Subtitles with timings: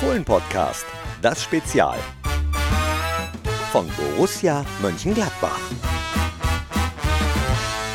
[0.00, 0.86] Fohlen-Podcast,
[1.20, 1.98] das Spezial
[3.70, 5.60] von Borussia Mönchengladbach.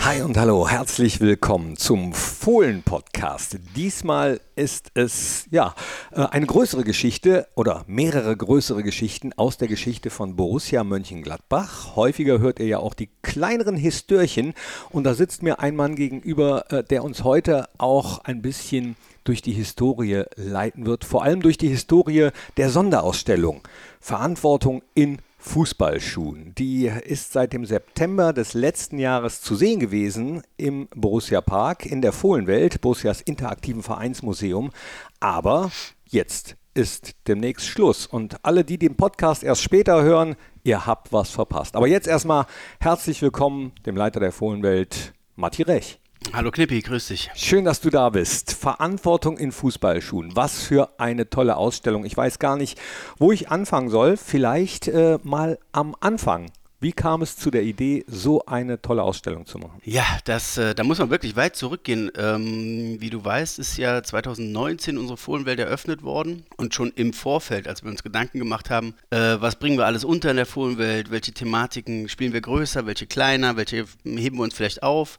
[0.06, 3.58] Hi und hallo, herzlich willkommen zum Fohlen-Podcast.
[3.76, 5.74] Diesmal ist es ja
[6.12, 11.96] äh, eine größere Geschichte oder mehrere größere Geschichten aus der Geschichte von Borussia Mönchengladbach.
[11.96, 14.54] Häufiger hört ihr ja auch die kleineren Histörchen
[14.92, 19.42] und da sitzt mir ein Mann gegenüber, äh, der uns heute auch ein bisschen durch
[19.42, 23.64] die Historie leiten wird, vor allem durch die Historie der Sonderausstellung
[24.00, 26.54] Verantwortung in Fußballschuhen.
[26.58, 32.02] Die ist seit dem September des letzten Jahres zu sehen gewesen im Borussia Park in
[32.02, 34.72] der Fohlenwelt, Borussias interaktiven Vereinsmuseum.
[35.20, 35.72] Aber
[36.06, 38.08] jetzt ist demnächst Schluss.
[38.08, 41.76] Und alle, die den Podcast erst später hören, ihr habt was verpasst.
[41.76, 42.48] Aber jetzt erstmal
[42.80, 46.00] herzlich willkommen dem Leiter der Fohlenwelt, Matti Rech.
[46.34, 47.30] Hallo Knippi, grüß dich.
[47.36, 48.54] Schön, dass du da bist.
[48.54, 50.36] Verantwortung in Fußballschuhen.
[50.36, 52.06] Was für eine tolle Ausstellung.
[52.06, 52.80] Ich weiß gar nicht,
[53.18, 54.18] wo ich anfangen soll.
[54.18, 56.52] Vielleicht äh, mal am Anfang.
[56.82, 59.80] Wie kam es zu der Idee, so eine tolle Ausstellung zu machen?
[59.86, 62.12] Ja, das, äh, da muss man wirklich weit zurückgehen.
[62.18, 66.46] Ähm, wie du weißt, ist ja 2019 unsere Fohlenwelt eröffnet worden.
[66.58, 70.04] Und schon im Vorfeld, als wir uns Gedanken gemacht haben, äh, was bringen wir alles
[70.04, 74.54] unter in der Fohlenwelt, welche Thematiken spielen wir größer, welche kleiner, welche heben wir uns
[74.54, 75.18] vielleicht auf,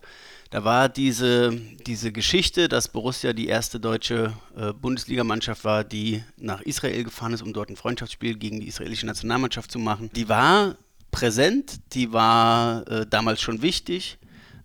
[0.50, 6.60] da war diese, diese Geschichte, dass Borussia die erste deutsche äh, Bundesligamannschaft war, die nach
[6.62, 10.10] Israel gefahren ist, um dort ein Freundschaftsspiel gegen die israelische Nationalmannschaft zu machen.
[10.14, 10.76] Die war
[11.10, 14.18] präsent, die war äh, damals schon wichtig,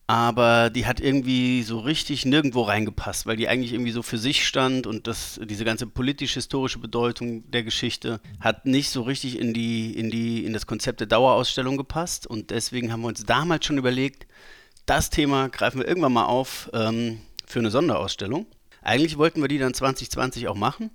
[0.06, 4.46] aber die hat irgendwie so richtig nirgendwo reingepasst, weil die eigentlich irgendwie so für sich
[4.46, 9.98] stand und das, diese ganze politisch-historische Bedeutung der Geschichte hat nicht so richtig in, die,
[9.98, 13.78] in, die, in das Konzept der Dauerausstellung gepasst und deswegen haben wir uns damals schon
[13.78, 14.28] überlegt,
[14.86, 18.46] das Thema greifen wir irgendwann mal auf ähm, für eine Sonderausstellung.
[18.82, 20.90] Eigentlich wollten wir die dann 2020 auch machen,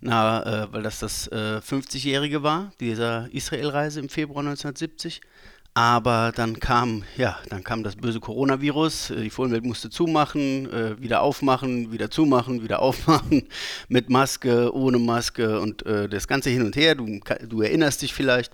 [0.00, 5.20] na, äh, weil das das äh, 50-jährige war, dieser Israelreise im Februar 1970.
[5.72, 11.00] Aber dann kam, ja, dann kam das böse Coronavirus, äh, die Fohlenwelt musste zumachen, äh,
[11.00, 13.48] wieder aufmachen, wieder zumachen, wieder aufmachen,
[13.88, 16.96] mit Maske, ohne Maske und äh, das Ganze hin und her.
[16.96, 18.52] Du, du erinnerst dich vielleicht.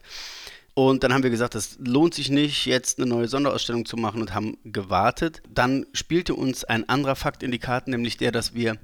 [0.78, 4.20] Und dann haben wir gesagt, das lohnt sich nicht, jetzt eine neue Sonderausstellung zu machen
[4.20, 5.40] und haben gewartet.
[5.48, 8.76] Dann spielte uns ein anderer Fakt in die Karten, nämlich der, dass wir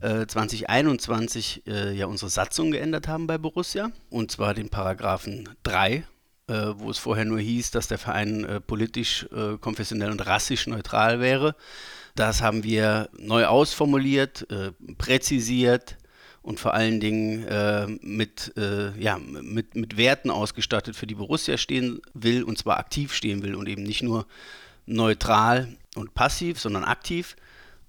[0.00, 3.90] äh, 2021 äh, ja unsere Satzung geändert haben bei Borussia.
[4.08, 5.92] Und zwar den Paragraphen 3,
[6.46, 10.66] äh, wo es vorher nur hieß, dass der Verein äh, politisch, äh, konfessionell und rassisch
[10.66, 11.56] neutral wäre.
[12.14, 15.98] Das haben wir neu ausformuliert, äh, präzisiert
[16.44, 21.56] und vor allen Dingen äh, mit, äh, ja, mit, mit Werten ausgestattet, für die Borussia
[21.56, 24.26] stehen will und zwar aktiv stehen will und eben nicht nur
[24.84, 27.34] neutral und passiv, sondern aktiv.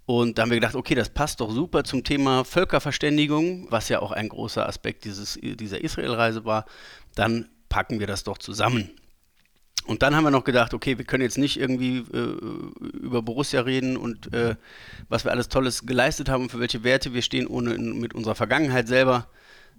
[0.05, 3.99] Und da haben wir gedacht, okay, das passt doch super zum Thema Völkerverständigung, was ja
[3.99, 6.66] auch ein großer Aspekt dieses, dieser Israelreise war.
[7.13, 8.89] Dann packen wir das doch zusammen.
[9.85, 12.38] Und dann haben wir noch gedacht, okay, wir können jetzt nicht irgendwie äh,
[12.97, 14.56] über Borussia reden und äh,
[15.09, 18.16] was wir alles Tolles geleistet haben und für welche Werte wir stehen, ohne in, mit
[18.16, 19.28] unserer Vergangenheit selber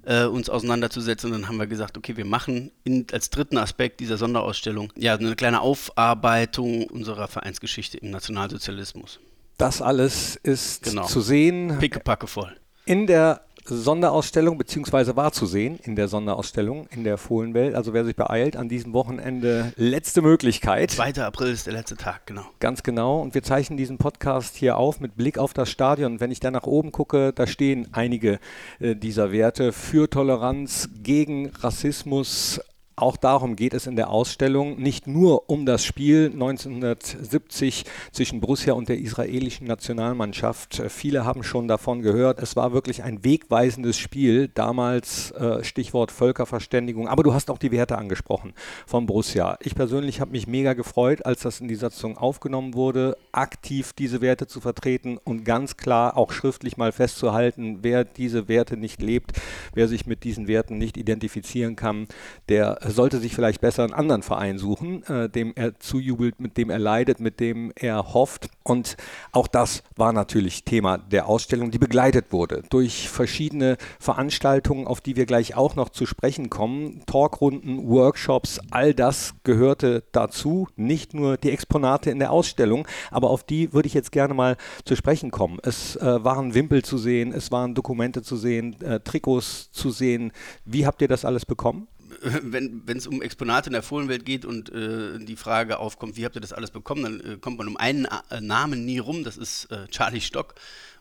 [0.05, 1.33] äh, uns auseinanderzusetzen.
[1.33, 5.15] Und dann haben wir gesagt, okay, wir machen in, als dritten Aspekt dieser Sonderausstellung ja
[5.15, 9.19] eine kleine Aufarbeitung unserer Vereinsgeschichte im Nationalsozialismus.
[9.59, 11.07] Das alles ist genau.
[11.07, 11.79] zu sehen.
[11.79, 12.55] Pickepacke voll.
[12.85, 17.75] In der Sonderausstellung, beziehungsweise war zu sehen in der Sonderausstellung in der Fohlenwelt.
[17.75, 20.91] Also wer sich beeilt, an diesem Wochenende letzte Möglichkeit.
[20.91, 21.15] 2.
[21.23, 22.45] April ist der letzte Tag, genau.
[22.61, 23.21] Ganz genau.
[23.21, 26.21] Und wir zeichnen diesen Podcast hier auf mit Blick auf das Stadion.
[26.21, 28.39] Wenn ich da nach oben gucke, da stehen einige
[28.79, 32.61] äh, dieser Werte für Toleranz, gegen Rassismus,
[32.99, 38.73] auch darum geht es in der Ausstellung, nicht nur um das Spiel 1970 zwischen Borussia
[38.73, 40.83] und der israelischen Nationalmannschaft.
[40.89, 42.41] Viele haben schon davon gehört.
[42.41, 47.07] Es war wirklich ein wegweisendes Spiel, damals äh, Stichwort Völkerverständigung.
[47.07, 48.55] Aber du hast auch die Werte angesprochen
[48.87, 49.59] von Borussia.
[49.61, 54.23] Ich persönlich habe mich mega gefreut, als das in die Satzung aufgenommen wurde, aktiv diese
[54.23, 59.33] Werte zu vertreten und ganz klar auch schriftlich mal festzuhalten, wer diese Werte nicht lebt,
[59.75, 62.09] wer sich mit diesen Werten nicht identifizieren kann,
[62.49, 66.71] der sollte sich vielleicht besser einen anderen Verein suchen, äh, dem er zujubelt, mit dem
[66.71, 68.49] er leidet, mit dem er hofft.
[68.63, 68.97] Und
[69.33, 75.17] auch das war natürlich Thema der Ausstellung, die begleitet wurde durch verschiedene Veranstaltungen, auf die
[75.17, 77.03] wir gleich auch noch zu sprechen kommen.
[77.07, 80.69] Talkrunden, Workshops, all das gehörte dazu.
[80.77, 84.57] Nicht nur die Exponate in der Ausstellung, aber auf die würde ich jetzt gerne mal
[84.85, 85.59] zu sprechen kommen.
[85.63, 90.33] Es äh, waren Wimpel zu sehen, es waren Dokumente zu sehen, äh, Trikots zu sehen.
[90.65, 91.89] Wie habt ihr das alles bekommen?
[92.43, 96.37] wenn es um Exponate in der Fohlenwelt geht und äh, die Frage aufkommt, wie habt
[96.37, 99.25] ihr das alles bekommen, dann äh, kommt man um einen A äh, Namen nie rum,
[99.25, 100.55] das ist äh, Charlie Stock.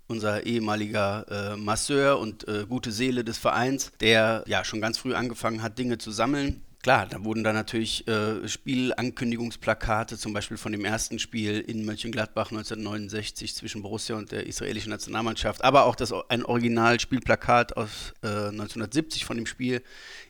[0.08, 5.16] unser ehemaliger äh, Masseur und äh, gute Seele des Vereins, der ja schon ganz früh
[5.16, 10.72] angefangen hat, Dinge zu sammeln klar, da wurden dann natürlich äh, Spielankündigungsplakate, zum Beispiel von
[10.72, 16.14] dem ersten Spiel in Mönchengladbach 1969 zwischen Borussia und der israelischen Nationalmannschaft, aber auch das,
[16.30, 19.82] ein Originalspielplakat aus äh, 1970 von dem Spiel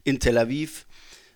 [0.05, 0.85] in Tel Aviv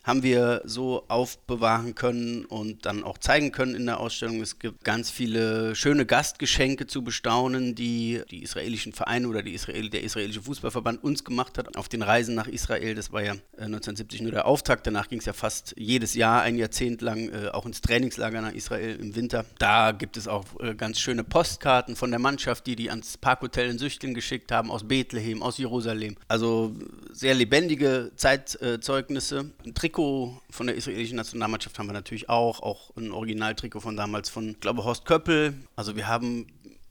[0.03, 4.41] haben wir so aufbewahren können und dann auch zeigen können in der Ausstellung.
[4.41, 10.03] Es gibt ganz viele schöne Gastgeschenke zu bestaunen, die die israelischen Vereine oder Israel, der
[10.03, 12.95] israelische Fußballverband uns gemacht hat auf den Reisen nach Israel.
[12.95, 14.87] Das war ja 1970 äh, nur der Auftakt.
[14.87, 18.53] Danach ging es ja fast jedes Jahr ein Jahrzehnt lang äh, auch ins Trainingslager nach
[18.53, 19.45] Israel im Winter.
[19.57, 23.69] Da gibt es auch äh, ganz schöne Postkarten von der Mannschaft, die die ans Parkhotel
[23.69, 26.15] in Süchteln geschickt haben, aus Bethlehem, aus Jerusalem.
[26.27, 26.75] Also
[27.11, 29.51] sehr lebendige Zeitzeugnisse.
[29.65, 34.30] Ein Trikot von der israelischen Nationalmannschaft haben wir natürlich auch, auch ein Originaltrikot von damals
[34.30, 35.56] von, ich glaube, Horst Köppel.
[35.75, 36.45] Also wir haben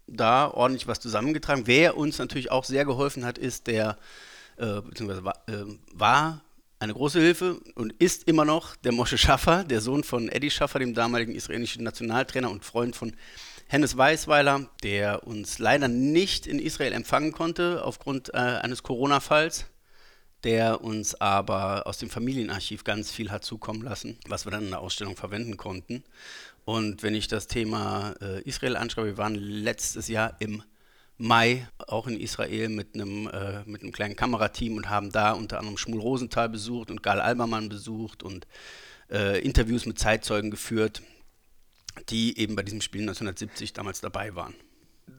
[0.08, 1.62] da ordentlich was zusammengetragen.
[1.66, 3.98] Wer uns natürlich auch sehr geholfen hat, ist der,
[4.56, 5.64] äh, beziehungsweise war, äh,
[5.94, 6.42] war
[6.80, 10.80] eine große Hilfe und ist immer noch der Moshe Schaffer, der Sohn von Eddie Schaffer,
[10.80, 13.14] dem damaligen israelischen Nationaltrainer und Freund von
[13.68, 19.66] Hennes Weißweiler, der uns leider nicht in Israel empfangen konnte aufgrund äh, eines Corona-Falls
[20.44, 24.70] der uns aber aus dem Familienarchiv ganz viel hat zukommen lassen, was wir dann in
[24.70, 26.04] der Ausstellung verwenden konnten.
[26.64, 30.62] Und wenn ich das Thema äh, Israel anschaue, wir waren letztes Jahr im
[31.16, 35.58] Mai auch in Israel mit einem, äh, mit einem kleinen Kamerateam und haben da unter
[35.58, 38.46] anderem Schmul Rosenthal besucht und Gal Albermann besucht und
[39.10, 41.02] äh, Interviews mit Zeitzeugen geführt,
[42.10, 44.54] die eben bei diesem Spiel 1970 damals dabei waren.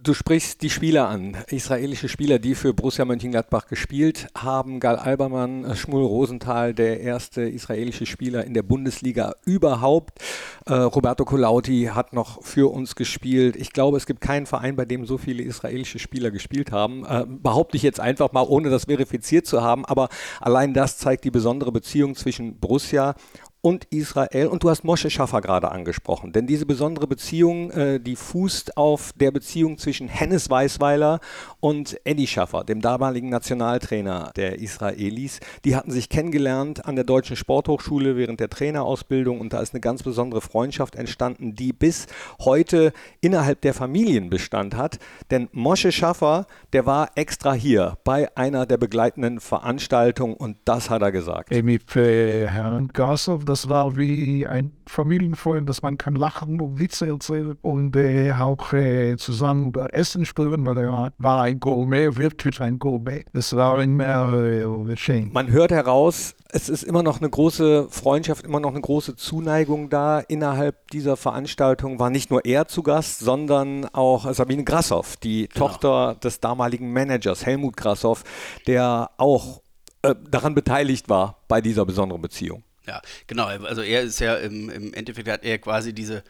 [0.01, 4.80] Du sprichst die Spieler an, israelische Spieler, die für Borussia Mönchengladbach gespielt haben.
[4.80, 10.19] Gal Albermann, Schmul Rosenthal, der erste israelische Spieler in der Bundesliga überhaupt.
[10.66, 13.57] Äh, Roberto Colauti hat noch für uns gespielt.
[13.57, 17.06] Ich glaube, es gibt keinen Verein, bei dem so viele israelische Spieler gespielt haben.
[17.06, 19.84] Äh, behaupte ich jetzt einfach mal, ohne das verifiziert zu haben.
[19.84, 20.07] Aber
[20.40, 23.16] allein das zeigt die besondere Beziehung zwischen Borussia
[23.62, 24.48] und Israel.
[24.48, 29.12] Und du hast Moshe Schaffer gerade angesprochen, denn diese besondere Beziehung, äh, die fußt auf
[29.16, 31.20] der Beziehung zwischen Hennes Weißweiler
[31.60, 35.40] und Eddie Schaffer, dem damaligen Nationaltrainer der Israelis.
[35.66, 39.82] Die hatten sich kennengelernt an der Deutschen Sporthochschule während der Trainerausbildung und da ist eine
[39.82, 42.08] ganz besondere Freundschaft entstanden, die bis
[42.40, 45.00] heute innerhalb der Familien Bestand hat.
[45.32, 51.02] Denn Moshe Schaffer, der war extra hier bei einer der begleitenden Veranstaltungen und das hat
[51.02, 51.52] er gesagt.
[51.52, 57.07] Mit äh, Herrn Gassow das war wie ein Familienfreund, dass man kann lachen und Witze
[57.07, 62.78] erzählen und äh, auch äh, zusammen Essen spüren, weil er war ein Gourmet, wirklich ein
[62.78, 63.25] Gourmet.
[63.34, 65.31] Das war immer äh, schön.
[65.34, 69.90] Man hört heraus, es ist immer noch eine große Freundschaft, immer noch eine große Zuneigung
[69.90, 70.19] da.
[70.19, 75.68] Innerhalb dieser Veranstaltung war nicht nur er zu Gast, sondern auch Sabine Grassoff, die genau.
[75.68, 78.24] Tochter des damaligen Managers Helmut Grassoff,
[78.68, 79.63] der auch
[80.04, 82.63] äh, daran beteiligt war bei dieser besonderen Beziehung.
[82.89, 83.45] Ja, genau.
[83.45, 86.24] Also er ist ja im, im Endeffekt hat er quasi diese,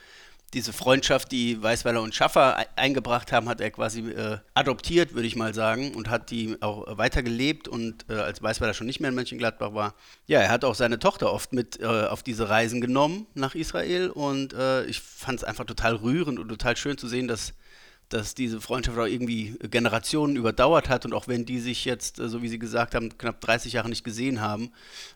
[0.53, 5.37] diese Freundschaft, die Weißweiler und Schaffer eingebracht haben, hat er quasi äh, adoptiert, würde ich
[5.37, 7.69] mal sagen, und hat die auch weitergelebt.
[7.69, 9.95] Und äh, als Weißweiler schon nicht mehr in Mönchengladbach war,
[10.27, 14.09] ja, er hat auch seine Tochter oft mit äh, auf diese Reisen genommen nach Israel.
[14.09, 17.53] Und äh, ich fand es einfach total rührend und total schön zu sehen, dass
[18.09, 22.27] dass diese Freundschaft auch irgendwie Generationen überdauert hat und auch wenn die sich jetzt, äh,
[22.27, 24.71] so wie Sie gesagt haben, knapp 30 Jahre nicht gesehen haben,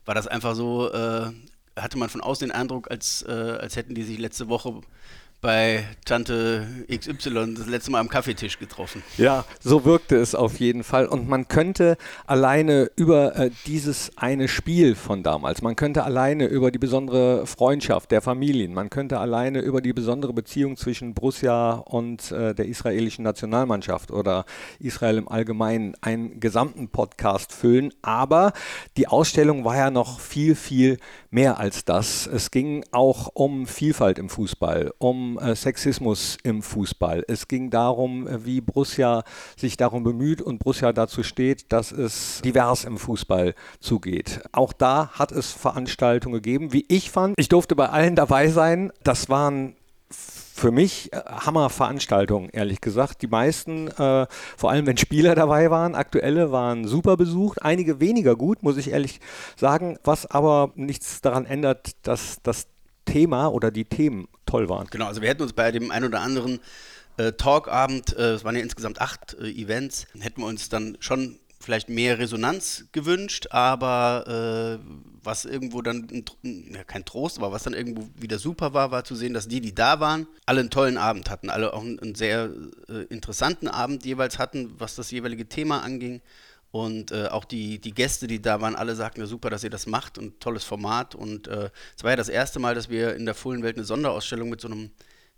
[0.06, 1.32] war das einfach so, äh,
[1.76, 4.82] hatte man von außen den Eindruck, als, äh, als hätten die sich letzte Woche
[5.44, 9.04] bei Tante XY das letzte Mal am Kaffeetisch getroffen.
[9.18, 11.06] Ja, so wirkte es auf jeden Fall.
[11.06, 16.72] Und man könnte alleine über äh, dieses eine Spiel von damals, man könnte alleine über
[16.72, 22.32] die besondere Freundschaft der Familien, man könnte alleine über die besondere Beziehung zwischen Borussia und
[22.32, 24.46] äh, der israelischen Nationalmannschaft oder
[24.80, 27.94] Israel im Allgemeinen einen gesamten Podcast füllen.
[28.02, 28.54] Aber
[28.96, 31.00] die Ausstellung war ja noch viel, viel
[31.32, 32.28] mehr als das.
[32.28, 37.24] Es ging auch um Vielfalt im Fußball, um äh, Sexismus im Fußball.
[37.28, 39.24] Es ging darum, äh, wie Borussia
[39.58, 44.42] sich darum bemüht und Borussia dazu steht, dass es divers im Fußball zugeht.
[44.52, 47.36] Auch da hat es Veranstaltungen gegeben, wie ich fand.
[47.38, 48.92] Ich durfte bei allen dabei sein.
[49.04, 49.76] Das waren
[50.54, 53.22] für mich äh, Hammerveranstaltungen, ehrlich gesagt.
[53.22, 58.36] Die meisten, äh, vor allem wenn Spieler dabei waren, aktuelle waren super besucht, einige weniger
[58.36, 59.20] gut, muss ich ehrlich
[59.58, 62.68] sagen, was aber nichts daran ändert, dass das
[63.06, 64.88] Thema oder die Themen toll waren.
[64.90, 66.60] Genau, also wir hätten uns bei dem ein oder anderen
[67.18, 71.40] äh, Talkabend, äh, es waren ja insgesamt acht äh, Events, hätten wir uns dann schon
[71.64, 74.86] vielleicht mehr Resonanz gewünscht, aber äh,
[75.24, 76.08] was irgendwo dann,
[76.44, 79.48] ein, ja, kein Trost, aber was dann irgendwo wieder super war, war zu sehen, dass
[79.48, 82.50] die, die da waren, alle einen tollen Abend hatten, alle auch einen, einen sehr
[82.90, 86.22] äh, interessanten Abend jeweils hatten, was das jeweilige Thema anging.
[86.74, 89.70] Und äh, auch die, die Gäste, die da waren, alle sagten, ja, super, dass ihr
[89.70, 91.14] das macht und tolles Format.
[91.14, 93.86] Und äh, es äh, war ja das erste Mal, dass wir in der Fohlenwelt eine
[93.86, 94.90] Sonderausstellung mit so einem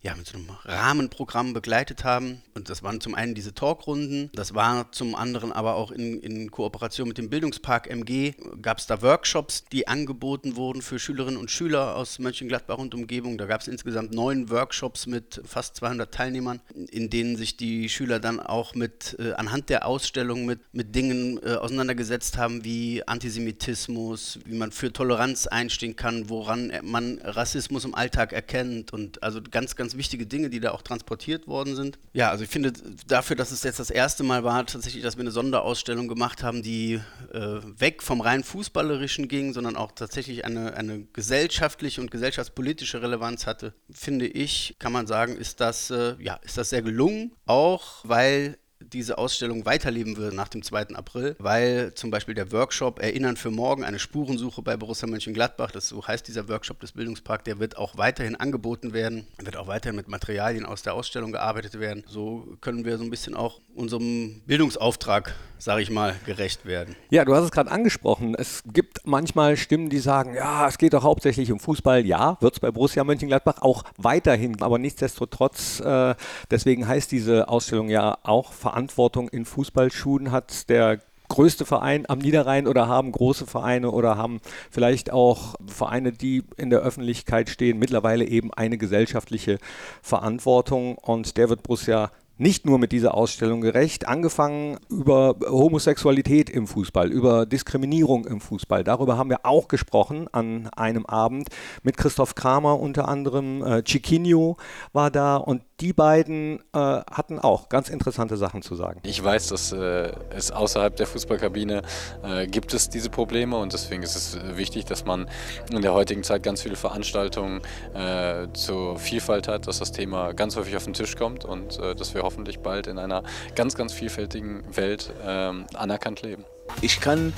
[0.06, 2.44] ja, mit so einem Rahmenprogramm begleitet haben.
[2.54, 6.52] Und das waren zum einen diese Talkrunden, das war zum anderen aber auch in, in
[6.52, 11.50] Kooperation mit dem Bildungspark MG, gab es da Workshops, die angeboten wurden für Schülerinnen und
[11.50, 13.40] Schüler aus Mönchengladbach und Umgebung.
[13.40, 16.62] Da gab es insgesamt neun Workshops mit fast 200 Teilnehmern,
[16.92, 21.40] in denen sich die Schüler dann auch mit äh, anhand der Ausstellung mit, mit Dingen
[21.44, 27.96] äh, auseinandergesetzt haben, wie Antisemitismus, wie man für Toleranz einstehen kann, woran man Rassismus im
[27.96, 32.00] Alltag erkennt und also ganz, ganz wichtige Dinge, die da auch transportiert worden sind.
[32.14, 32.74] Ja, also ich finde
[33.08, 36.64] dafür, dass es jetzt das erste Mal war, tatsächlich, dass wir eine Sonderausstellung gemacht haben,
[36.64, 37.00] die
[37.32, 43.46] äh, weg vom rein fußballerischen ging, sondern auch tatsächlich eine, eine gesellschaftliche und gesellschaftspolitische Relevanz
[43.46, 47.34] hatte, finde ich, kann man sagen, ist das, äh, ja, ist das sehr gelungen.
[47.46, 48.58] Auch weil
[48.94, 50.96] diese Ausstellung weiterleben würde nach dem 2.
[50.96, 55.88] April, weil zum Beispiel der Workshop Erinnern für morgen, eine Spurensuche bei Borussia Mönchengladbach, das
[55.88, 59.96] so heißt dieser Workshop des Bildungsparks, der wird auch weiterhin angeboten werden, wird auch weiterhin
[59.96, 62.04] mit Materialien aus der Ausstellung gearbeitet werden.
[62.08, 66.96] So können wir so ein bisschen auch unserem Bildungsauftrag, sage ich mal, gerecht werden.
[67.10, 68.36] Ja, du hast es gerade angesprochen.
[68.36, 72.06] Es gibt manchmal Stimmen, die sagen, ja, es geht doch hauptsächlich um Fußball.
[72.06, 76.16] Ja, wird es bei Borussia Mönchengladbach auch weiterhin, aber nichtsdestotrotz, äh,
[76.52, 82.20] deswegen heißt diese Ausstellung ja auch Verantwortung Verantwortung in Fußballschuhen hat der größte Verein am
[82.20, 87.80] Niederrhein oder haben große Vereine oder haben vielleicht auch Vereine, die in der Öffentlichkeit stehen,
[87.80, 89.60] mittlerweile eben eine gesellschaftliche
[90.02, 96.68] Verantwortung und der wird Borussia nicht nur mit dieser Ausstellung gerecht, angefangen über Homosexualität im
[96.68, 98.84] Fußball, über Diskriminierung im Fußball.
[98.84, 101.48] Darüber haben wir auch gesprochen an einem Abend
[101.84, 103.64] mit Christoph Kramer unter anderem.
[103.64, 104.58] Äh, Chiquinho
[104.92, 109.02] war da und die beiden äh, hatten auch ganz interessante Sachen zu sagen.
[109.04, 111.82] Ich weiß, dass äh, es außerhalb der Fußballkabine
[112.24, 115.30] äh, gibt es diese Probleme und deswegen ist es wichtig, dass man
[115.70, 117.62] in der heutigen Zeit ganz viele Veranstaltungen
[117.94, 121.94] äh, zur Vielfalt hat, dass das Thema ganz häufig auf den Tisch kommt und äh,
[121.94, 123.24] dass wir hoffentlich bald in einer
[123.56, 126.46] ganz, ganz vielfältigen Welt ähm, anerkannt leben.
[126.82, 127.34] Ich kann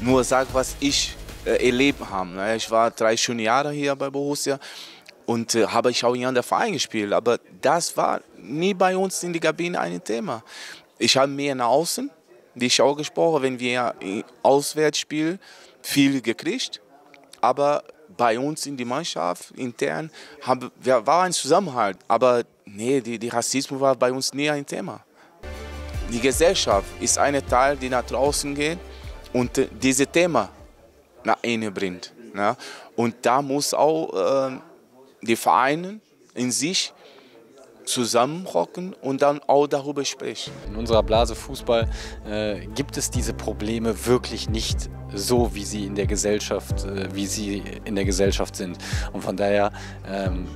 [0.00, 1.16] nur sagen, was ich
[1.46, 2.54] äh, erlebt habe.
[2.56, 4.58] Ich war drei schöne Jahre hier bei Borussia
[5.28, 7.12] und äh, habe ich auch hier an der Verein gespielt.
[7.12, 10.42] Aber das war nie bei uns in der Kabine ein Thema.
[10.98, 12.10] Ich habe mehr nach außen,
[12.54, 13.94] wie ich auch gesprochen, wenn wir
[14.42, 15.38] auswärts spielen,
[15.82, 16.80] viel gekriegt.
[17.42, 17.84] Aber
[18.16, 21.98] bei uns in der Mannschaft intern haben, war ein Zusammenhalt.
[22.08, 25.04] Aber nee, die, die Rassismus war bei uns nie ein Thema.
[26.10, 28.78] Die Gesellschaft ist ein Teil, die nach draußen geht
[29.34, 30.48] und äh, dieses Thema
[31.22, 32.14] nach innen bringt.
[32.34, 32.56] Ja?
[32.96, 34.58] Und da muss auch äh,
[35.22, 36.00] die Vereine
[36.34, 36.92] in sich
[37.88, 40.52] zusammenrocken und dann auch darüber sprechen.
[40.66, 41.88] In unserer Blase Fußball
[42.26, 47.26] äh, gibt es diese Probleme wirklich nicht so, wie sie in der Gesellschaft, äh, wie
[47.26, 48.78] sie in der Gesellschaft sind.
[49.12, 49.72] Und von daher
[50.06, 50.46] ähm,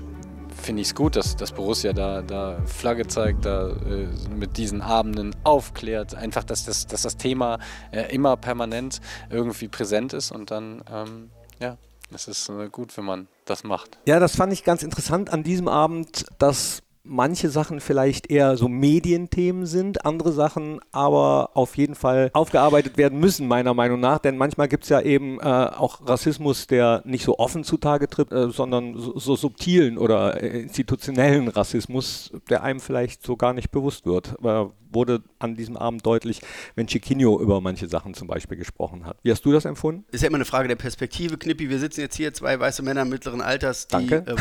[0.63, 4.83] finde ich es gut, dass, dass Borussia da, da Flagge zeigt, da äh, mit diesen
[4.83, 6.15] Abenden aufklärt.
[6.15, 7.59] Einfach, dass das, dass das Thema
[7.91, 9.01] äh, immer permanent
[9.31, 11.79] irgendwie präsent ist und dann, ähm, ja,
[12.15, 13.99] es ist äh, gut, wenn man das macht.
[14.07, 18.69] Ja, das fand ich ganz interessant an diesem Abend, dass manche Sachen vielleicht eher so
[18.69, 24.19] Medienthemen sind, andere Sachen aber auf jeden Fall aufgearbeitet werden müssen, meiner Meinung nach.
[24.19, 28.33] Denn manchmal gibt es ja eben äh, auch Rassismus, der nicht so offen zutage tritt,
[28.33, 33.71] äh, sondern so, so, subtilen oder äh, institutionellen Rassismus, der einem vielleicht so gar nicht
[33.71, 34.37] bewusst wird.
[34.43, 36.41] Äh, wurde an diesem Abend deutlich,
[36.75, 39.17] wenn Chiquinho über manche Sachen zum Beispiel gesprochen hat.
[39.23, 40.05] Wie hast du das empfunden?
[40.11, 41.71] Ist ja immer eine Frage der Perspektive, Knippi.
[41.71, 44.35] Wir sitzen jetzt hier, zwei weiße Männer mittleren Alters, die äh, äh,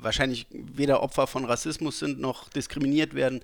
[0.00, 3.42] wahrscheinlich weder Opfer von Rassismus sind noch diskriminiert werden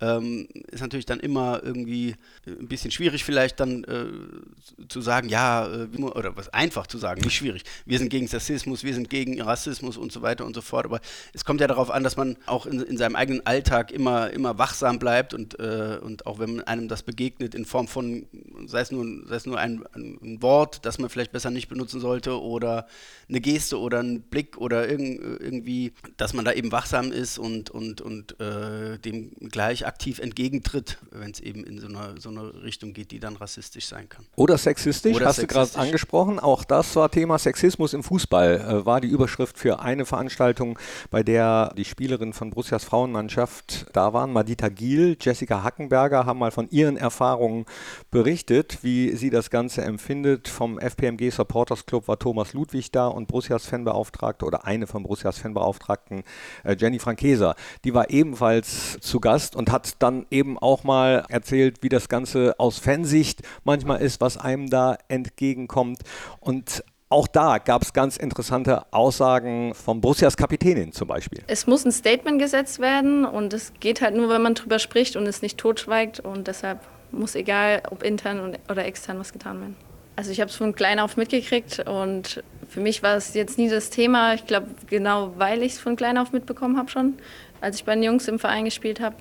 [0.00, 2.10] ähm, ist natürlich dann immer irgendwie
[2.46, 6.98] äh, ein bisschen schwierig vielleicht dann äh, zu sagen, ja, äh, oder was einfach zu
[6.98, 7.62] sagen, nicht schwierig.
[7.86, 10.86] Wir sind gegen Sexismus, wir sind gegen Rassismus und so weiter und so fort.
[10.86, 11.00] Aber
[11.32, 14.58] es kommt ja darauf an, dass man auch in, in seinem eigenen Alltag immer, immer
[14.58, 18.26] wachsam bleibt und, äh, und auch wenn einem das begegnet in Form von,
[18.66, 22.00] sei es nur, sei es nur ein, ein Wort, das man vielleicht besser nicht benutzen
[22.00, 22.86] sollte oder
[23.28, 27.70] eine Geste oder ein Blick oder irg irgendwie, dass man da eben wachsam ist und,
[27.70, 32.62] und, und äh, dem gleich aktiv entgegentritt, wenn es eben in so eine, so eine
[32.62, 34.24] Richtung geht, die dann rassistisch sein kann.
[34.36, 35.68] Oder sexistisch, Oder hast sexistisch.
[35.68, 36.40] du gerade angesprochen.
[36.40, 40.78] Auch das war Thema Sexismus im Fußball, äh, war die Überschrift für eine Veranstaltung,
[41.10, 44.32] bei der die Spielerinnen von Borussias Frauenmannschaft da waren.
[44.32, 47.66] Madita Giel, Jessica Hackenberger haben mal von ihren Erfahrungen
[48.10, 50.48] berichtet, wie sie das Ganze empfindet.
[50.48, 55.38] Vom FPMG Supporters Club war Thomas Ludwig da und Borussias Fanbeauftragte oder eine von Borussias
[55.38, 56.22] Fanbeauftragten,
[56.64, 57.56] äh, Jenny Frankeser.
[57.84, 62.54] Die war ebenfalls zu Gast und hat dann eben auch mal erzählt, wie das Ganze
[62.58, 66.00] aus Fansicht manchmal ist, was einem da entgegenkommt.
[66.40, 71.42] Und auch da gab es ganz interessante Aussagen von Borussias Kapitänin zum Beispiel.
[71.46, 75.16] Es muss ein Statement gesetzt werden und es geht halt nur, wenn man drüber spricht
[75.16, 79.76] und es nicht totschweigt und deshalb muss egal, ob intern oder extern was getan werden.
[80.16, 83.68] Also ich habe es von klein auf mitgekriegt und für mich war es jetzt nie
[83.68, 84.34] das Thema.
[84.34, 87.14] Ich glaube, genau weil ich es von klein auf mitbekommen habe schon,
[87.60, 89.16] als ich bei den Jungs im Verein gespielt habe.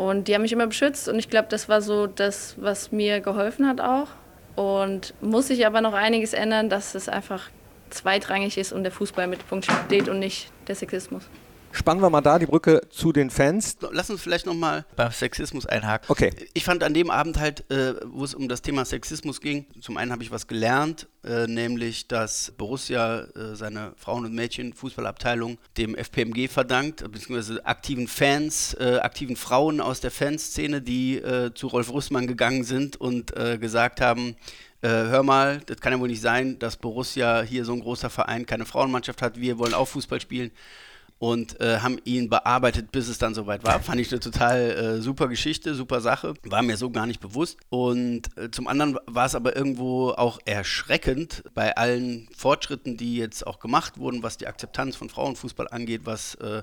[0.00, 3.20] Und die haben mich immer beschützt und ich glaube, das war so das, was mir
[3.20, 4.08] geholfen hat auch.
[4.56, 7.50] Und muss sich aber noch einiges ändern, dass es einfach
[7.90, 11.28] zweitrangig ist und der Fußball im Mittelpunkt steht und nicht der Sexismus.
[11.72, 13.76] Spannen wir mal da die Brücke zu den Fans.
[13.92, 16.06] Lass uns vielleicht nochmal bei Sexismus einhaken.
[16.08, 16.30] Okay.
[16.52, 19.96] Ich fand an dem Abend halt, äh, wo es um das Thema Sexismus ging, zum
[19.96, 25.94] einen habe ich was gelernt, äh, nämlich, dass Borussia äh, seine Frauen- und Mädchen-Fußballabteilung dem
[25.94, 31.90] FPMG verdankt, beziehungsweise aktiven Fans, äh, aktiven Frauen aus der Fanszene, die äh, zu Rolf
[31.90, 34.34] Russmann gegangen sind und äh, gesagt haben,
[34.82, 38.10] äh, hör mal, das kann ja wohl nicht sein, dass Borussia hier so ein großer
[38.10, 40.50] Verein keine Frauenmannschaft hat, wir wollen auch Fußball spielen
[41.20, 43.78] und äh, haben ihn bearbeitet, bis es dann soweit war.
[43.80, 46.32] Fand ich eine total äh, super Geschichte, super Sache.
[46.44, 47.58] War mir so gar nicht bewusst.
[47.68, 53.46] Und äh, zum anderen war es aber irgendwo auch erschreckend bei allen Fortschritten, die jetzt
[53.46, 56.62] auch gemacht wurden, was die Akzeptanz von Frauenfußball angeht, was äh,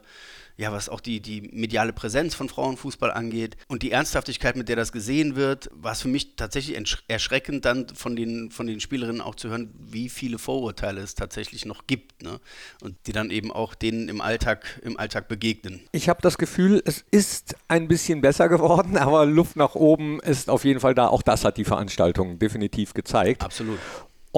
[0.58, 4.76] ja, was auch die, die mediale Präsenz von Frauenfußball angeht und die Ernsthaftigkeit, mit der
[4.76, 9.22] das gesehen wird, war es für mich tatsächlich erschreckend, dann von den, von den Spielerinnen
[9.22, 12.40] auch zu hören, wie viele Vorurteile es tatsächlich noch gibt ne?
[12.82, 15.82] und die dann eben auch denen im Alltag, im Alltag begegnen.
[15.92, 20.50] Ich habe das Gefühl, es ist ein bisschen besser geworden, aber Luft nach oben ist
[20.50, 21.08] auf jeden Fall da.
[21.08, 23.44] Auch das hat die Veranstaltung definitiv gezeigt.
[23.44, 23.80] Absolut.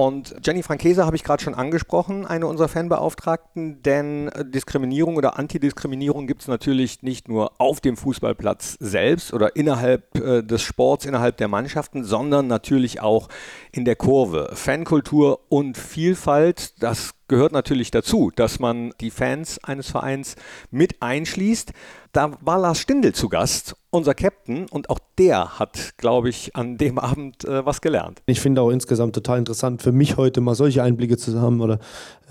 [0.00, 6.26] Und Jenny Frankeser habe ich gerade schon angesprochen, eine unserer Fanbeauftragten, denn Diskriminierung oder Antidiskriminierung
[6.26, 11.36] gibt es natürlich nicht nur auf dem Fußballplatz selbst oder innerhalb äh, des Sports, innerhalb
[11.36, 13.28] der Mannschaften, sondern natürlich auch
[13.72, 14.52] in der Kurve.
[14.54, 20.34] Fankultur und Vielfalt, das gehört natürlich dazu, dass man die Fans eines Vereins
[20.70, 21.74] mit einschließt.
[22.12, 26.78] Da war Lars Stindl zu Gast, unser Captain, und auch der hat, glaube ich, an
[26.78, 28.22] dem Abend äh, was gelernt.
[28.24, 31.78] Ich finde auch insgesamt total interessant für mich heute mal solche Einblicke zu haben oder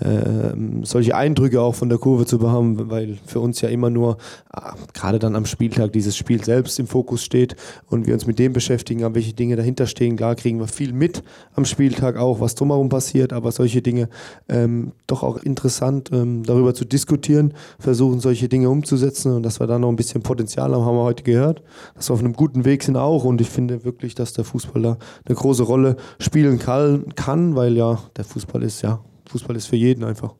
[0.00, 4.16] äh, solche Eindrücke auch von der Kurve zu bekommen, weil für uns ja immer nur
[4.52, 4.60] äh,
[4.92, 7.54] gerade dann am Spieltag dieses Spiel selbst im Fokus steht
[7.86, 10.16] und wir uns mit dem beschäftigen, an welche Dinge dahinter stehen.
[10.16, 11.22] Klar kriegen wir viel mit
[11.54, 14.08] am Spieltag auch, was drumherum passiert, aber solche Dinge
[14.48, 19.68] ähm, doch auch interessant, ähm, darüber zu diskutieren, versuchen solche Dinge umzusetzen und dass wir
[19.68, 21.62] da noch ein bisschen Potenzial haben, haben wir heute gehört,
[21.94, 24.82] dass wir auf einem guten Weg sind auch und ich finde wirklich, dass der Fußball
[24.82, 29.66] da eine große Rolle spielen kann, kann weil ja der Fußball ist, ja, Fußball ist
[29.66, 30.34] für jeden einfach.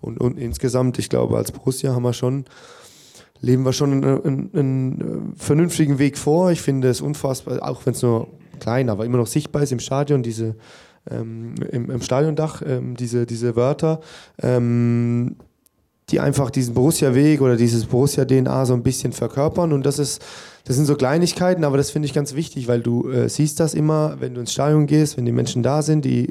[0.00, 2.44] Und, und insgesamt, ich glaube, als Borussia haben wir schon
[3.40, 6.50] leben wir schon einen, einen, einen vernünftigen Weg vor.
[6.50, 9.78] Ich finde es unfassbar, auch wenn es nur klein, aber immer noch sichtbar ist im
[9.78, 10.56] Stadion, diese
[11.10, 14.00] ähm, im, im, Stadiondach, ähm, diese, diese Wörter,
[14.42, 15.36] ähm,
[16.10, 19.72] die einfach diesen Borussia-Weg oder dieses Borussia-DNA so ein bisschen verkörpern.
[19.72, 20.24] Und das ist,
[20.68, 23.72] das sind so Kleinigkeiten, aber das finde ich ganz wichtig, weil du äh, siehst das
[23.72, 26.26] immer, wenn du ins Stadion gehst, wenn die Menschen da sind, die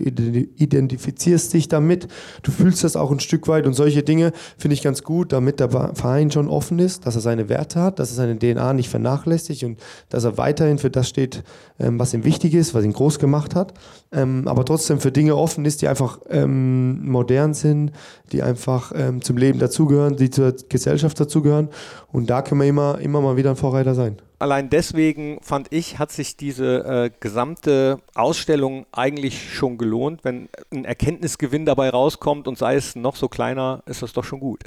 [0.58, 2.08] identifizierst dich damit,
[2.44, 5.60] du fühlst das auch ein Stück weit und solche Dinge finde ich ganz gut, damit
[5.60, 8.90] der Verein schon offen ist, dass er seine Werte hat, dass er seine DNA nicht
[8.90, 11.44] vernachlässigt und dass er weiterhin für das steht,
[11.80, 13.74] ähm, was ihm wichtig ist, was ihn groß gemacht hat,
[14.12, 17.92] ähm, aber trotzdem für Dinge offen ist, die einfach ähm, modern sind,
[18.32, 21.70] die einfach ähm, zum Leben dazugehören, die zur Gesellschaft dazugehören.
[22.12, 24.18] Und da können wir immer, immer mal wieder ein Vorreiter sein.
[24.40, 30.24] Allein deswegen fand ich, hat sich diese äh, gesamte Ausstellung eigentlich schon gelohnt.
[30.24, 34.40] Wenn ein Erkenntnisgewinn dabei rauskommt und sei es noch so kleiner, ist das doch schon
[34.40, 34.64] gut.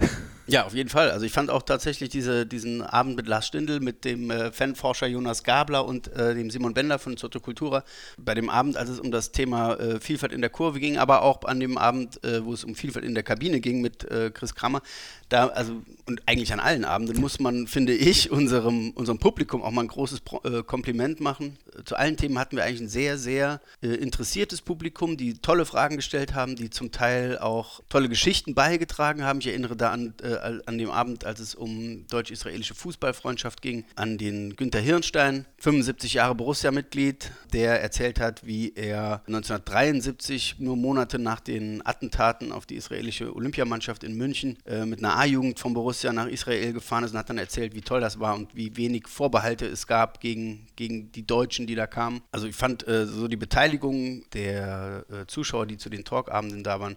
[0.50, 1.12] Ja, auf jeden Fall.
[1.12, 5.06] Also ich fand auch tatsächlich diese, diesen Abend mit Lars Stindl, mit dem äh, Fanforscher
[5.06, 7.84] Jonas Gabler und äh, dem Simon Bender von Zoto Cultura.
[8.18, 11.22] Bei dem Abend, als es um das Thema äh, Vielfalt in der Kurve ging, aber
[11.22, 14.32] auch an dem Abend, äh, wo es um Vielfalt in der Kabine ging mit äh,
[14.34, 14.82] Chris Krammer.
[15.28, 19.70] Da, also, und eigentlich an allen Abenden muss man, finde ich, unserem, unserem Publikum auch
[19.70, 21.58] mal ein großes Pro äh, Kompliment machen.
[21.84, 25.64] Zu allen Themen hatten wir eigentlich ein sehr, sehr sehr äh, interessiertes Publikum, die tolle
[25.64, 29.40] Fragen gestellt haben, die zum Teil auch tolle Geschichten beigetragen haben.
[29.40, 34.18] Ich erinnere da an, äh, an dem Abend, als es um deutsch-israelische Fußballfreundschaft ging, an
[34.18, 41.40] den Günter Hirnstein, 75 Jahre Borussia-Mitglied, der erzählt hat, wie er 1973, nur Monate nach
[41.40, 46.26] den Attentaten auf die israelische Olympiamannschaft in München, äh, mit einer A-Jugend von Borussia nach
[46.26, 49.66] Israel gefahren ist und hat dann erzählt, wie toll das war und wie wenig Vorbehalte
[49.66, 52.20] es gab gegen, gegen die Deutschen, die da kamen.
[52.32, 56.80] Also ich fand äh, so die Beteiligung der äh, Zuschauer, die zu den Talkabenden da
[56.80, 56.96] waren,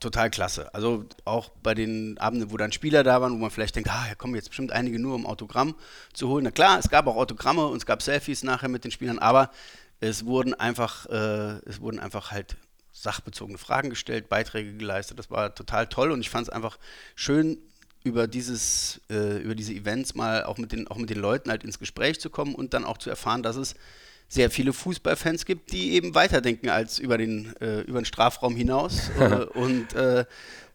[0.00, 0.74] total klasse.
[0.74, 4.06] Also auch bei den Abenden, wo dann Spieler da waren, wo man vielleicht denkt, ah,
[4.06, 5.74] hier kommen jetzt bestimmt einige nur, um Autogramm
[6.12, 6.44] zu holen.
[6.44, 9.50] Na klar, es gab auch Autogramme und es gab Selfies nachher mit den Spielern, aber
[10.00, 12.56] es wurden einfach, äh, es wurden einfach halt
[12.92, 15.18] sachbezogene Fragen gestellt, Beiträge geleistet.
[15.18, 16.78] Das war total toll und ich fand es einfach
[17.14, 17.58] schön,
[18.02, 21.64] über dieses, äh, über diese Events mal auch mit den, auch mit den Leuten halt
[21.64, 23.74] ins Gespräch zu kommen und dann auch zu erfahren, dass es
[24.30, 29.10] sehr viele Fußballfans gibt, die eben weiterdenken als über den, äh, über den Strafraum hinaus
[29.18, 29.24] äh,
[29.58, 30.24] und, äh,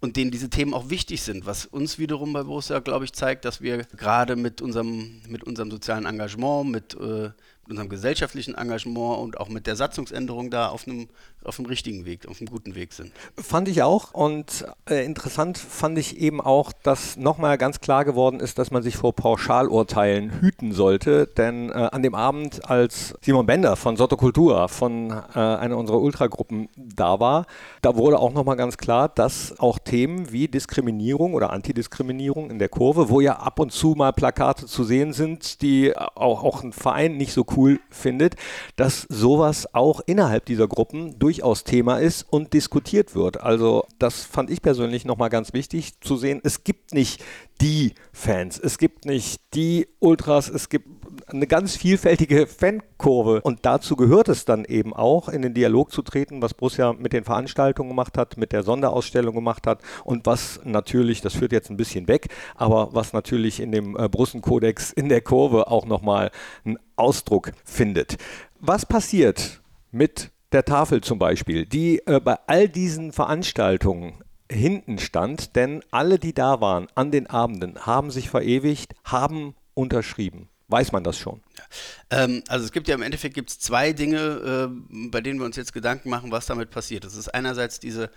[0.01, 3.45] und denen diese Themen auch wichtig sind, was uns wiederum bei Borussia, glaube ich, zeigt,
[3.45, 9.19] dass wir gerade mit unserem, mit unserem sozialen Engagement, mit, äh, mit unserem gesellschaftlichen Engagement
[9.19, 11.07] und auch mit der Satzungsänderung da auf einem,
[11.45, 13.11] auf einem richtigen Weg, auf einem guten Weg sind.
[13.37, 18.39] Fand ich auch und äh, interessant fand ich eben auch, dass nochmal ganz klar geworden
[18.39, 23.45] ist, dass man sich vor Pauschalurteilen hüten sollte, denn äh, an dem Abend, als Simon
[23.45, 27.45] Bender von Sotto Cultura, von äh, einer unserer Ultragruppen da war,
[27.81, 32.69] da wurde auch nochmal ganz klar, dass auch Themen wie Diskriminierung oder Antidiskriminierung in der
[32.69, 36.73] Kurve, wo ja ab und zu mal Plakate zu sehen sind, die auch, auch ein
[36.73, 38.35] Verein nicht so cool findet,
[38.75, 43.41] dass sowas auch innerhalb dieser Gruppen durchaus Thema ist und diskutiert wird.
[43.41, 46.39] Also das fand ich persönlich nochmal ganz wichtig zu sehen.
[46.43, 47.23] Es gibt nicht
[47.61, 50.87] die Fans, es gibt nicht die Ultras, es gibt
[51.27, 53.41] eine ganz vielfältige Fankurve.
[53.41, 57.13] Und dazu gehört es dann eben auch, in den Dialog zu treten, was Borussia mit
[57.13, 61.69] den Veranstaltungen gemacht hat, mit der Sonderausstellung gemacht hat und was natürlich, das führt jetzt
[61.69, 66.31] ein bisschen weg, aber was natürlich in dem äh, Brussenkodex in der Kurve auch nochmal
[66.63, 68.17] einen Ausdruck findet.
[68.59, 75.55] Was passiert mit der Tafel zum Beispiel, die äh, bei all diesen Veranstaltungen hinten stand,
[75.57, 80.47] denn alle, die da waren an den Abenden, haben sich verewigt, haben unterschrieben.
[80.69, 81.41] Weiß man das schon?
[81.57, 82.23] Ja.
[82.23, 85.57] Ähm, also es gibt ja im Endeffekt gibt's zwei Dinge, äh, bei denen wir uns
[85.57, 87.03] jetzt Gedanken machen, was damit passiert.
[87.03, 88.09] Das ist einerseits diese,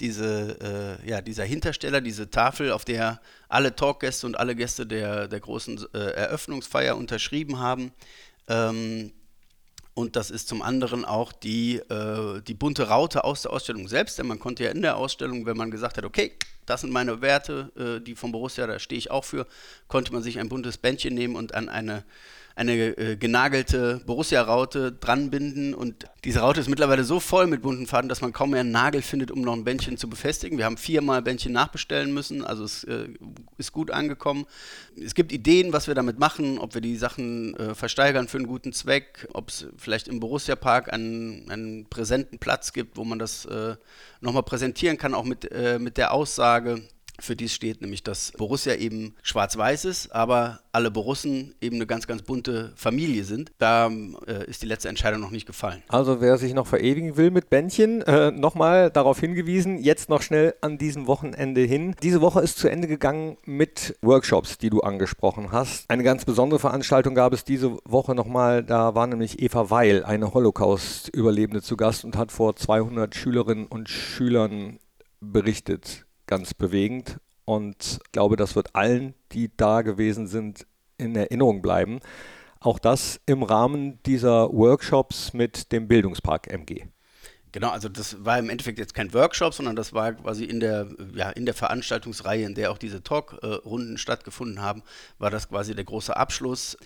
[0.00, 5.28] diese, äh, ja, dieser Hintersteller, diese Tafel, auf der alle Talkgäste und alle Gäste der,
[5.28, 7.92] der großen äh, Eröffnungsfeier unterschrieben haben.
[8.48, 9.12] Ähm,
[9.96, 14.18] und das ist zum anderen auch die, äh, die bunte Raute aus der Ausstellung selbst,
[14.18, 16.32] denn man konnte ja in der Ausstellung, wenn man gesagt hat, okay,
[16.66, 19.46] das sind meine Werte, äh, die von Borussia, da stehe ich auch für,
[19.88, 22.04] konnte man sich ein buntes Bändchen nehmen und an eine
[22.56, 28.08] eine äh, genagelte Borussia-Raute dranbinden und diese Raute ist mittlerweile so voll mit bunten Faden,
[28.08, 30.56] dass man kaum mehr einen Nagel findet, um noch ein Bändchen zu befestigen.
[30.56, 33.08] Wir haben viermal Bändchen nachbestellen müssen, also es äh,
[33.58, 34.46] ist gut angekommen.
[34.96, 38.46] Es gibt Ideen, was wir damit machen, ob wir die Sachen äh, versteigern für einen
[38.46, 43.44] guten Zweck, ob es vielleicht im Borussia-Park einen, einen präsenten Platz gibt, wo man das
[43.44, 43.76] äh,
[44.22, 46.80] nochmal präsentieren kann, auch mit, äh, mit der Aussage,
[47.20, 52.06] für dies steht, nämlich dass Borussia eben schwarz-weiß ist, aber alle Borussen eben eine ganz,
[52.06, 53.50] ganz bunte Familie sind.
[53.58, 53.90] Da
[54.26, 55.82] äh, ist die letzte Entscheidung noch nicht gefallen.
[55.88, 60.54] Also wer sich noch verewigen will mit Bändchen, äh, nochmal darauf hingewiesen, jetzt noch schnell
[60.60, 61.94] an diesem Wochenende hin.
[62.02, 65.88] Diese Woche ist zu Ende gegangen mit Workshops, die du angesprochen hast.
[65.90, 70.34] Eine ganz besondere Veranstaltung gab es diese Woche nochmal, da war nämlich Eva Weil, eine
[70.34, 74.78] Holocaust-Überlebende zu Gast und hat vor 200 Schülerinnen und Schülern
[75.20, 80.66] berichtet ganz bewegend und glaube, das wird allen, die da gewesen sind,
[80.98, 82.00] in Erinnerung bleiben.
[82.60, 86.86] Auch das im Rahmen dieser Workshops mit dem Bildungspark MG.
[87.52, 90.88] Genau, also das war im Endeffekt jetzt kein Workshop, sondern das war quasi in der,
[91.14, 94.82] ja, in der Veranstaltungsreihe, in der auch diese Talk-Runden stattgefunden haben,
[95.18, 96.76] war das quasi der große Abschluss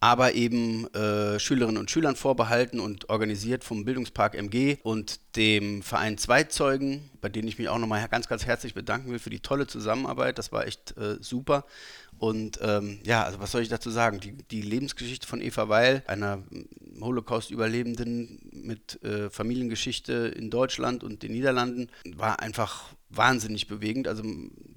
[0.00, 6.18] aber eben äh, Schülerinnen und Schülern vorbehalten und organisiert vom Bildungspark MG und dem Verein
[6.18, 9.66] Zweitzeugen, bei denen ich mich auch nochmal ganz, ganz herzlich bedanken will für die tolle
[9.66, 10.38] Zusammenarbeit.
[10.38, 11.64] Das war echt äh, super.
[12.18, 14.20] Und ähm, ja, also was soll ich dazu sagen?
[14.20, 16.42] Die, die Lebensgeschichte von Eva Weil, einer
[17.00, 24.06] Holocaust-Überlebenden mit äh, Familiengeschichte in Deutschland und den Niederlanden, war einfach wahnsinnig bewegend.
[24.06, 24.22] Also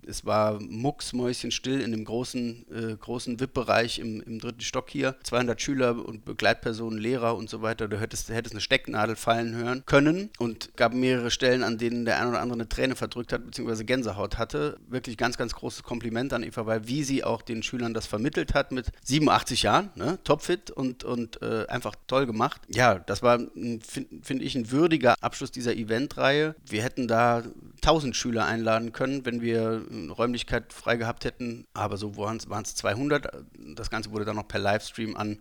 [0.06, 5.16] es war mucksmäuschenstill in dem großen, äh, großen VIP-Bereich im, im dritten Stock hier.
[5.24, 7.88] 200 Schüler und Begleitpersonen, Lehrer und so weiter.
[7.88, 12.20] Du hättest, hättest eine Stecknadel fallen hören können und gab mehrere Stellen, an denen der
[12.20, 14.80] ein oder andere eine Träne verdrückt hat, beziehungsweise Gänsehaut hatte.
[14.88, 18.54] Wirklich ganz, ganz großes Kompliment an Eva, weil wie sie auch den Schülern das vermittelt
[18.54, 20.20] hat mit 87 Jahren, ne?
[20.24, 22.62] topfit und, und äh, einfach toll gemacht.
[22.68, 23.80] Ja, das war, finde
[24.22, 26.56] find ich, ein würdiger Abschluss dieser Eventreihe.
[26.66, 27.44] Wir hätten da
[27.76, 29.84] 1000 Schüler einladen können, wenn wir
[30.18, 31.66] Räumlichkeit frei gehabt hätten.
[31.74, 33.44] Aber so waren es 200.
[33.76, 35.40] Das Ganze wurde dann noch per Livestream an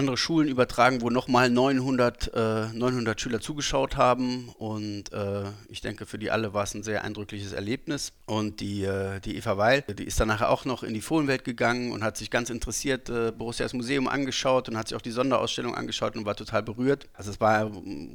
[0.00, 4.48] andere Schulen übertragen, wo nochmal 900, äh, 900 Schüler zugeschaut haben.
[4.56, 8.12] Und äh, ich denke, für die alle war es ein sehr eindrückliches Erlebnis.
[8.24, 11.44] Und die, äh, die Eva Weil, die ist dann nachher auch noch in die Fohlenwelt
[11.44, 15.10] gegangen und hat sich ganz interessiert äh, Borussias Museum angeschaut und hat sich auch die
[15.10, 17.06] Sonderausstellung angeschaut und war total berührt.
[17.12, 17.70] Also es war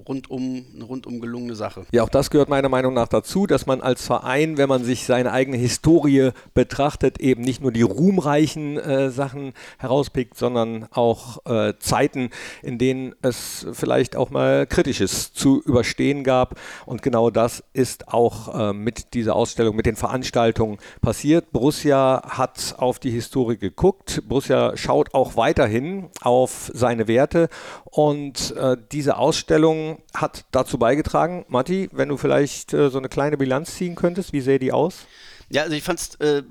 [0.07, 1.85] rundum eine rundum gelungene Sache.
[1.91, 5.05] Ja, auch das gehört meiner Meinung nach dazu, dass man als Verein, wenn man sich
[5.05, 11.74] seine eigene Historie betrachtet, eben nicht nur die ruhmreichen äh, Sachen herauspickt, sondern auch äh,
[11.79, 12.29] Zeiten,
[12.61, 16.59] in denen es vielleicht auch mal Kritisches zu überstehen gab.
[16.85, 21.51] Und genau das ist auch äh, mit dieser Ausstellung, mit den Veranstaltungen passiert.
[21.51, 24.23] Borussia hat auf die Historie geguckt.
[24.27, 27.49] Borussia schaut auch weiterhin auf seine Werte.
[27.85, 31.45] Und äh, diese Ausstellung hat dazu beigetragen.
[31.47, 35.05] Matti, wenn du vielleicht äh, so eine kleine Bilanz ziehen könntest, wie sähe die aus?
[35.49, 36.43] Ja, also ich fand es, äh,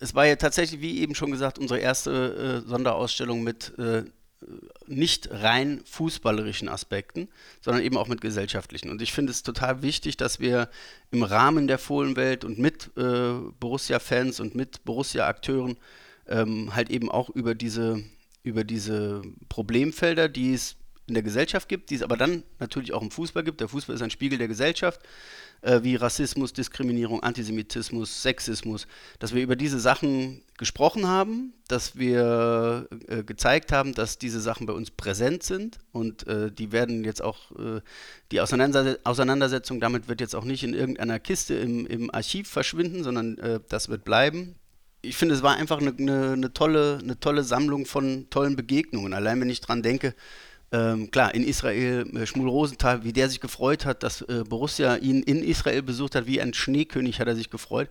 [0.00, 4.04] es war ja tatsächlich, wie eben schon gesagt, unsere erste äh, Sonderausstellung mit äh,
[4.86, 7.28] nicht rein fußballerischen Aspekten,
[7.60, 8.90] sondern eben auch mit gesellschaftlichen.
[8.90, 10.68] Und ich finde es total wichtig, dass wir
[11.10, 15.76] im Rahmen der Fohlenwelt und mit äh, Borussia-Fans und mit Borussia-Akteuren
[16.28, 18.02] ähm, halt eben auch über diese,
[18.42, 23.02] über diese Problemfelder, die es in der Gesellschaft gibt, die es aber dann natürlich auch
[23.02, 23.60] im Fußball gibt.
[23.60, 25.00] Der Fußball ist ein Spiegel der Gesellschaft
[25.62, 28.86] äh, wie Rassismus, Diskriminierung, Antisemitismus, Sexismus,
[29.18, 34.66] dass wir über diese Sachen gesprochen haben, dass wir äh, gezeigt haben, dass diese Sachen
[34.66, 37.80] bei uns präsent sind und äh, die werden jetzt auch, äh,
[38.30, 43.02] die Auseinanderse Auseinandersetzung damit wird jetzt auch nicht in irgendeiner Kiste im, im Archiv verschwinden,
[43.02, 44.54] sondern äh, das wird bleiben
[45.04, 49.12] ich finde, es war einfach eine, eine, eine, tolle, eine tolle Sammlung von tollen Begegnungen.
[49.12, 50.14] Allein wenn ich dran denke,
[50.72, 54.96] ähm, klar, in Israel, äh, Schmul Rosenthal, wie der sich gefreut hat, dass äh, Borussia
[54.96, 57.88] ihn in Israel besucht hat, wie ein Schneekönig hat er sich gefreut.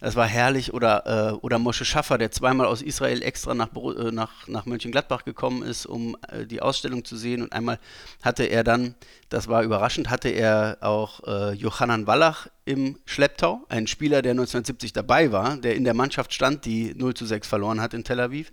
[0.00, 0.72] Das war herrlich.
[0.72, 5.24] Oder, äh, oder Mosche Schaffer, der zweimal aus Israel extra nach, äh, nach, nach Mönchengladbach
[5.24, 7.42] gekommen ist, um äh, die Ausstellung zu sehen.
[7.42, 7.80] Und einmal
[8.22, 8.94] hatte er dann,
[9.28, 14.92] das war überraschend, hatte er auch äh, Johannan Wallach im Schlepptau, ein Spieler, der 1970
[14.92, 18.20] dabei war, der in der Mannschaft stand, die 0 zu 6 verloren hat in Tel
[18.20, 18.52] Aviv.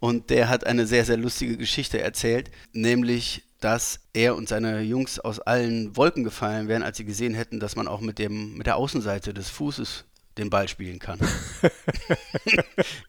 [0.00, 5.18] Und der hat eine sehr, sehr lustige Geschichte erzählt, nämlich, dass er und seine Jungs
[5.18, 8.66] aus allen Wolken gefallen wären, als sie gesehen hätten, dass man auch mit, dem, mit
[8.66, 10.04] der Außenseite des Fußes
[10.38, 11.18] den Ball spielen kann.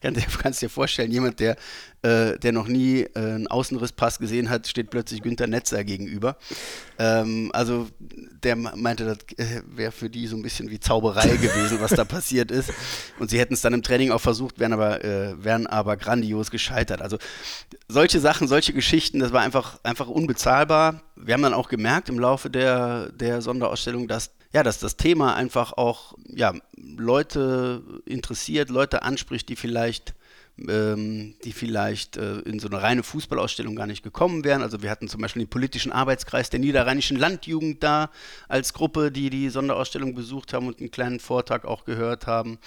[0.40, 1.56] kannst dir vorstellen, jemand, der,
[2.02, 6.36] äh, der noch nie äh, einen Außenrisspass gesehen hat, steht plötzlich Günter Netzer gegenüber.
[6.98, 7.88] Ähm, also
[8.42, 12.04] der meinte, das äh, wäre für die so ein bisschen wie Zauberei gewesen, was da
[12.04, 12.72] passiert ist.
[13.18, 16.50] Und sie hätten es dann im Training auch versucht, wären aber, äh, wären aber grandios
[16.50, 17.02] gescheitert.
[17.02, 17.18] Also
[17.88, 21.02] solche Sachen, solche Geschichten, das war einfach, einfach unbezahlbar.
[21.16, 25.36] Wir haben dann auch gemerkt im Laufe der, der Sonderausstellung, dass ja, dass das Thema
[25.36, 30.14] einfach auch ja, Leute interessiert, Leute anspricht, die vielleicht
[30.68, 34.62] ähm, die vielleicht äh, in so eine reine Fußballausstellung gar nicht gekommen wären.
[34.62, 38.10] Also wir hatten zum Beispiel den politischen Arbeitskreis der Niederrheinischen Landjugend da
[38.48, 42.58] als Gruppe, die die Sonderausstellung besucht haben und einen kleinen Vortrag auch gehört haben.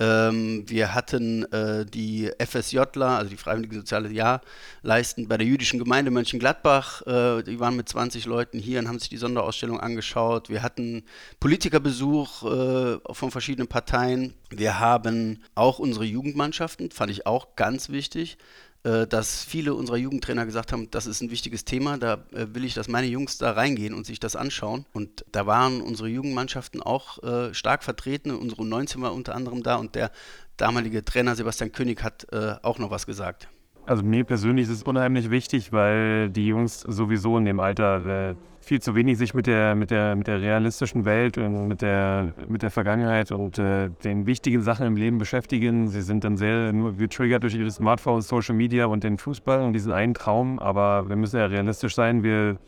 [0.00, 4.40] Ähm, wir hatten äh, die FSJler, also die Freiwillige Soziale Jahr,
[4.80, 7.02] leisten bei der jüdischen Gemeinde Mönchengladbach.
[7.06, 10.48] Äh, die waren mit 20 Leuten hier und haben sich die Sonderausstellung angeschaut.
[10.48, 11.04] Wir hatten
[11.38, 14.32] Politikerbesuch äh, von verschiedenen Parteien.
[14.48, 18.38] Wir haben auch unsere Jugendmannschaften, fand ich auch ganz wichtig.
[18.82, 22.64] Äh, dass viele unserer Jugendtrainer gesagt haben, das ist ein wichtiges Thema, da äh, will
[22.64, 24.86] ich, dass meine Jungs da reingehen und sich das anschauen.
[24.94, 28.30] Und da waren unsere Jugendmannschaften auch äh, stark vertreten.
[28.30, 30.10] Unsere 19 war unter anderem da und der
[30.56, 32.26] damalige Trainer Sebastian König hat
[32.62, 33.48] auch noch was gesagt.
[33.90, 38.80] Also mir persönlich ist es unheimlich wichtig, weil die Jungs sowieso in dem Alter viel
[38.80, 42.62] zu wenig sich mit der, mit der, mit der realistischen Welt und mit der, mit
[42.62, 45.88] der Vergangenheit und äh, den wichtigen Sachen im Leben beschäftigen.
[45.88, 49.72] Sie sind dann sehr nur getriggert durch ihre Smartphones, Social Media und den Fußball und
[49.72, 50.60] diesen einen Traum.
[50.60, 52.22] Aber wir müssen ja realistisch sein.
[52.22, 52.58] Wir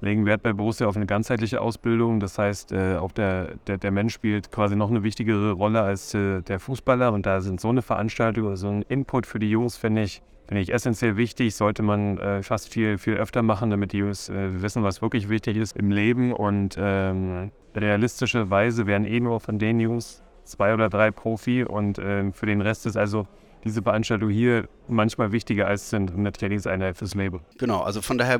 [0.00, 2.18] legen Wert bei Borussia auf eine ganzheitliche Ausbildung.
[2.18, 6.14] Das heißt, äh, auch der, der, der Mensch spielt quasi noch eine wichtigere Rolle als
[6.14, 7.12] äh, der Fußballer.
[7.12, 10.64] Und da sind so eine Veranstaltung so ein Input für die Jungs, finde ich, finde
[10.64, 14.60] ich essentiell wichtig, sollte man äh, fast viel, viel öfter machen, damit die Jungs äh,
[14.60, 16.30] wissen, was wirklich wichtig ist im Leben.
[16.34, 22.30] Und ähm, realistischerweise werden eh nur von den Jungs zwei oder drei Profi und äh,
[22.32, 23.26] für den Rest ist also
[23.64, 27.40] diese Veranstaltung hier manchmal wichtiger als eine Trainingseinheit fürs Label.
[27.56, 28.38] Genau, also von daher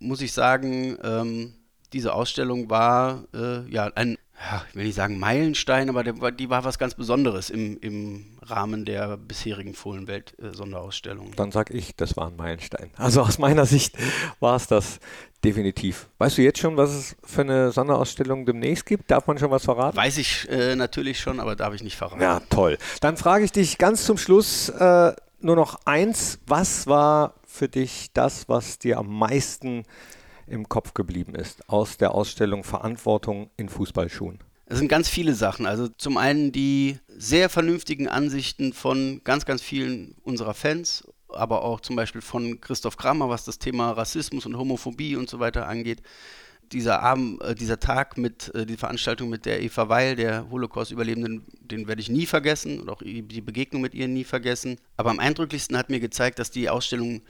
[0.00, 1.54] muss ich sagen, ähm,
[1.92, 6.50] diese Ausstellung war äh, ja ein, ja, ich will nicht sagen Meilenstein, aber der, die
[6.50, 11.32] war was ganz Besonderes im, im Rahmen der bisherigen Fohlenwelt-Sonderausstellung.
[11.36, 12.90] Dann sag ich, das war ein Meilenstein.
[12.96, 13.96] Also aus meiner Sicht
[14.40, 14.98] war es das
[15.44, 16.08] definitiv.
[16.18, 19.10] Weißt du jetzt schon, was es für eine Sonderausstellung demnächst gibt?
[19.10, 19.96] Darf man schon was verraten?
[19.96, 22.20] Weiß ich äh, natürlich schon, aber darf ich nicht verraten.
[22.20, 22.78] Ja, toll.
[23.00, 26.40] Dann frage ich dich ganz zum Schluss äh, nur noch eins.
[26.46, 29.84] Was war für dich das, was dir am meisten
[30.52, 34.38] im Kopf geblieben ist aus der Ausstellung Verantwortung in Fußballschuhen?
[34.66, 35.66] Es sind ganz viele Sachen.
[35.66, 41.80] Also zum einen die sehr vernünftigen Ansichten von ganz, ganz vielen unserer Fans, aber auch
[41.80, 46.02] zum Beispiel von Christoph Kramer, was das Thema Rassismus und Homophobie und so weiter angeht.
[46.72, 51.44] Dieser Abend, äh, dieser Tag mit, äh, die Veranstaltung mit der Eva Weil, der Holocaust-Überlebenden,
[51.60, 54.78] den werde ich nie vergessen und auch die Begegnung mit ihr nie vergessen.
[54.96, 57.22] Aber am eindrücklichsten hat mir gezeigt, dass die Ausstellung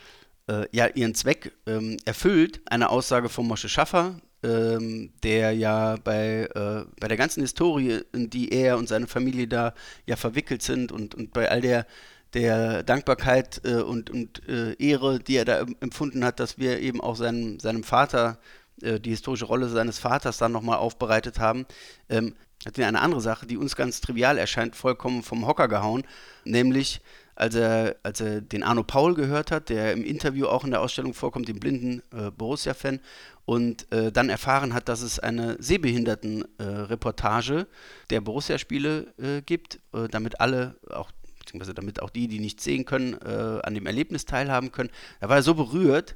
[0.49, 2.61] äh, ja ihren Zweck ähm, erfüllt.
[2.67, 8.31] Eine Aussage von Mosche Schaffer, ähm, der ja bei, äh, bei der ganzen Historie, in
[8.31, 9.75] die er und seine Familie da
[10.07, 11.87] ja verwickelt sind und, und bei all der,
[12.35, 17.01] der Dankbarkeit äh, und, und äh, Ehre, die er da empfunden hat, dass wir eben
[17.01, 18.39] auch seinem, seinem Vater,
[18.83, 21.67] äh, die historische Rolle seines Vaters dann nochmal aufbereitet haben,
[22.09, 22.35] ähm,
[22.67, 26.05] hat er eine andere Sache, die uns ganz trivial erscheint, vollkommen vom Hocker gehauen,
[26.45, 27.01] nämlich
[27.43, 30.81] als er, als er den Arno Paul gehört hat, der im Interview auch in der
[30.81, 33.01] Ausstellung vorkommt, den blinden äh, Borussia-Fan,
[33.45, 37.67] und äh, dann erfahren hat, dass es eine Sehbehinderten-Reportage äh,
[38.11, 42.85] der Borussia-Spiele äh, gibt, äh, damit alle, auch beziehungsweise damit auch die, die nicht sehen
[42.85, 44.91] können, äh, an dem Erlebnis teilhaben können.
[45.19, 46.15] Da war er so berührt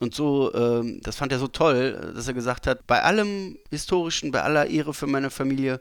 [0.00, 4.32] und so, ähm, das fand er so toll, dass er gesagt hat, bei allem Historischen,
[4.32, 5.80] bei aller Ehre für meine Familie,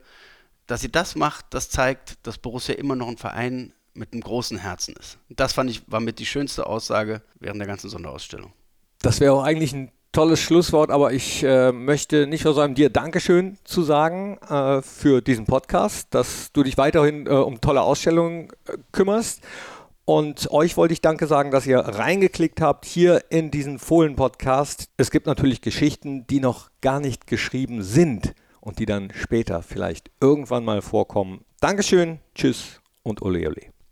[0.68, 4.58] dass sie das macht, das zeigt, dass Borussia immer noch ein Verein mit einem großen
[4.58, 5.18] Herzen ist.
[5.30, 8.54] Das fand ich, war mit die schönste Aussage während der ganzen Sonderausstellung.
[9.02, 13.58] Das wäre auch eigentlich ein tolles Schlusswort, aber ich äh, möchte nicht sagen, dir Dankeschön
[13.64, 18.78] zu sagen äh, für diesen Podcast, dass du dich weiterhin äh, um tolle Ausstellungen äh,
[18.92, 19.42] kümmerst.
[20.06, 24.90] Und euch wollte ich Danke sagen, dass ihr reingeklickt habt hier in diesen Fohlen-Podcast.
[24.98, 30.12] Es gibt natürlich Geschichten, die noch gar nicht geschrieben sind und die dann später vielleicht
[30.20, 31.46] irgendwann mal vorkommen.
[31.62, 33.73] Dankeschön, tschüss und ole ole.